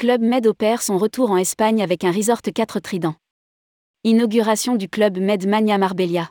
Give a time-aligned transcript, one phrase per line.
[0.00, 3.16] Club Med opère son retour en Espagne avec un resort 4 tridents.
[4.02, 6.30] Inauguration du Club Med Mania Marbella.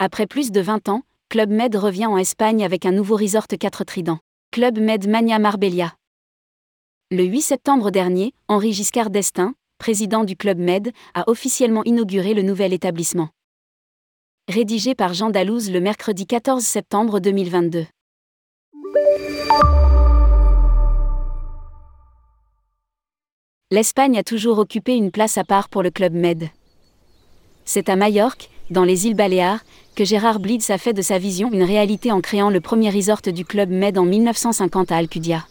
[0.00, 3.84] Après plus de 20 ans, Club Med revient en Espagne avec un nouveau resort 4
[3.84, 4.18] tridents.
[4.50, 5.94] Club Med Mania Marbella.
[7.12, 12.42] Le 8 septembre dernier, Henri Giscard d'Estaing, président du Club Med, a officiellement inauguré le
[12.42, 13.28] nouvel établissement.
[14.48, 17.86] Rédigé par Jean Dalouse le mercredi 14 septembre 2022.
[23.72, 26.50] L'Espagne a toujours occupé une place à part pour le Club Med.
[27.64, 29.64] C'est à Majorque, dans les îles Baléares,
[29.94, 33.22] que Gérard Blitz a fait de sa vision une réalité en créant le premier resort
[33.22, 35.46] du Club Med en 1950 à Alcudia.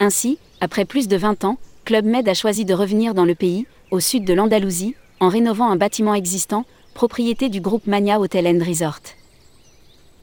[0.00, 3.66] Ainsi, après plus de 20 ans, Club Med a choisi de revenir dans le pays,
[3.90, 8.64] au sud de l'Andalousie, en rénovant un bâtiment existant, propriété du groupe Mania Hotel and
[8.64, 9.02] Resort.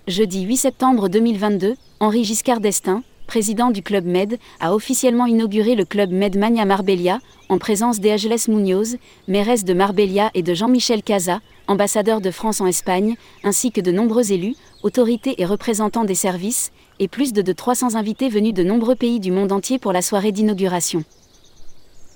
[0.07, 5.85] Jeudi 8 septembre 2022, Henri Giscard d'Estaing, président du Club Med, a officiellement inauguré le
[5.85, 11.39] Club Med Mania Marbella, en présence d'Angeles Munoz, mairesse de Marbella et de Jean-Michel Casa,
[11.67, 16.71] ambassadeur de France en Espagne, ainsi que de nombreux élus, autorités et représentants des services,
[16.97, 20.01] et plus de, de 300 invités venus de nombreux pays du monde entier pour la
[20.01, 21.03] soirée d'inauguration.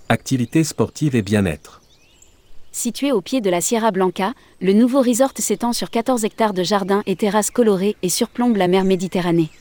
[0.10, 1.84] Activités sportives et bien-être.
[2.72, 6.64] Situé au pied de la Sierra Blanca, le nouveau resort s'étend sur 14 hectares de
[6.64, 9.52] jardins et terrasses colorées et surplombe la mer Méditerranée.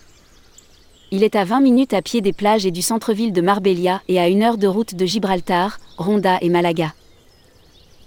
[1.15, 4.19] Il est à 20 minutes à pied des plages et du centre-ville de Marbella et
[4.19, 6.95] à une heure de route de Gibraltar, Ronda et Malaga.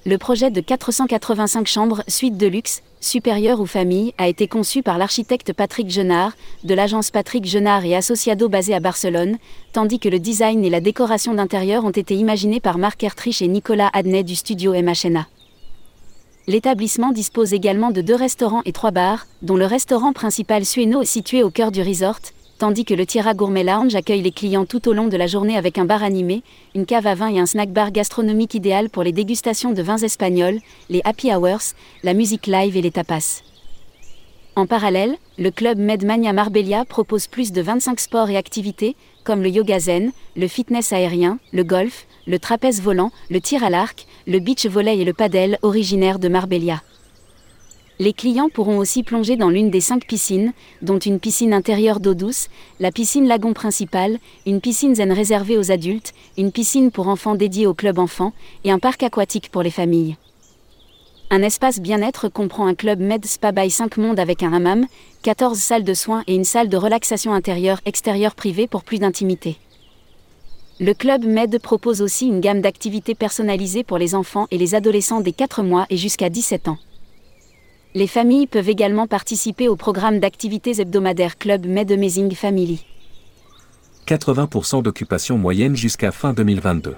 [0.08, 4.98] Le projet de 485 chambres suite de luxe, supérieure ou famille, a été conçu par
[4.98, 6.32] l'architecte Patrick Genard,
[6.64, 9.38] de l'agence Patrick Genard et Associado basée à Barcelone,
[9.72, 13.48] tandis que le design et la décoration d'intérieur ont été imaginés par Marc Ertrich et
[13.48, 15.28] Nicolas Adnet du studio MHNA.
[16.48, 21.06] L'établissement dispose également de deux restaurants et trois bars, dont le restaurant principal Sueno est
[21.06, 22.20] situé au cœur du resort,
[22.58, 25.58] tandis que le Tierra Gourmet Lounge accueille les clients tout au long de la journée
[25.58, 29.04] avec un bar animé, une cave à vin et un snack bar gastronomique idéal pour
[29.04, 31.74] les dégustations de vins espagnols, les happy hours,
[32.04, 33.42] la musique live et les tapas.
[34.56, 38.96] En parallèle, le club Medmania Marbella propose plus de 25 sports et activités,
[39.26, 43.70] comme le yoga zen, le fitness aérien, le golf, le trapèze volant, le tir à
[43.70, 46.82] l'arc, le beach volley et le padel originaire de Marbella.
[47.98, 50.52] Les clients pourront aussi plonger dans l'une des cinq piscines,
[50.82, 52.50] dont une piscine intérieure d'eau douce,
[52.82, 57.68] la piscine lagon principale, une piscine zen réservée aux adultes, une piscine pour enfants dédiée
[57.68, 58.34] au club enfant
[58.66, 60.18] et un parc aquatique pour les familles.
[61.30, 64.88] Un espace bien-être comprend un club Med Spa by 5 Mondes avec un hammam,
[65.24, 69.56] 14 salles de soins et une salle de relaxation intérieure-extérieure privée pour plus d'intimité.
[70.82, 75.22] Le club Med propose aussi une gamme d'activités personnalisées pour les enfants et les adolescents
[75.22, 76.78] des 4 mois et jusqu'à 17 ans.
[77.98, 82.86] Les familles peuvent également participer au programme d'activités hebdomadaires Club Med Amazing Family.
[84.06, 86.98] 80% d'occupation moyenne jusqu'à fin 2022.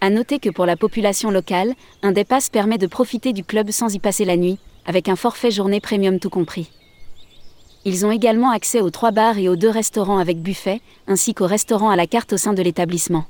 [0.00, 3.94] À noter que pour la population locale, un dépasse permet de profiter du club sans
[3.94, 6.70] y passer la nuit, avec un forfait journée premium tout compris.
[7.84, 11.46] Ils ont également accès aux trois bars et aux deux restaurants avec buffet, ainsi qu'aux
[11.46, 13.26] restaurants à la carte au sein de l'établissement.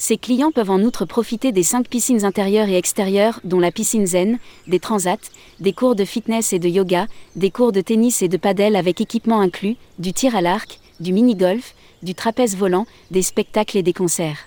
[0.00, 4.06] Ces clients peuvent en outre profiter des cinq piscines intérieures et extérieures, dont la piscine
[4.06, 4.38] zen,
[4.68, 5.16] des transats,
[5.58, 9.00] des cours de fitness et de yoga, des cours de tennis et de padel avec
[9.00, 13.92] équipement inclus, du tir à l'arc, du mini-golf, du trapèze volant, des spectacles et des
[13.92, 14.38] concerts.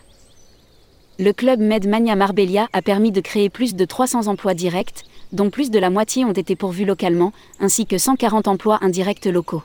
[1.20, 5.70] Le club Medmania Marbella a permis de créer plus de 300 emplois directs, dont plus
[5.70, 9.64] de la moitié ont été pourvus localement, ainsi que 140 emplois indirects locaux.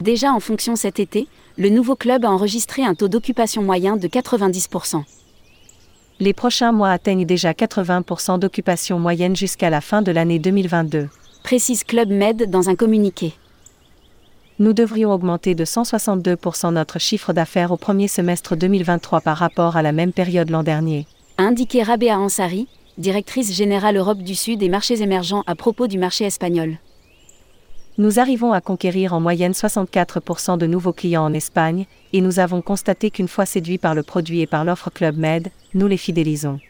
[0.00, 1.28] Déjà en fonction cet été,
[1.58, 5.02] le nouveau club a enregistré un taux d'occupation moyen de 90%.
[6.20, 11.08] Les prochains mois atteignent déjà 80% d'occupation moyenne jusqu'à la fin de l'année 2022.
[11.42, 13.34] Précise Club Med dans un communiqué.
[14.58, 19.82] Nous devrions augmenter de 162% notre chiffre d'affaires au premier semestre 2023 par rapport à
[19.82, 21.06] la même période l'an dernier.
[21.38, 22.68] A indiqué Rabea Ansari,
[22.98, 26.78] directrice générale Europe du Sud et marchés émergents à propos du marché espagnol.
[27.98, 32.62] Nous arrivons à conquérir en moyenne 64% de nouveaux clients en Espagne, et nous avons
[32.62, 36.60] constaté qu'une fois séduits par le produit et par l'offre Club Med, nous les fidélisons.